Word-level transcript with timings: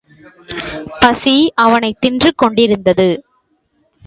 பசி 0.99 1.51
அவனைத் 1.55 2.01
தின்று 2.01 2.33
கொண்டிருந்தது. 2.35 3.09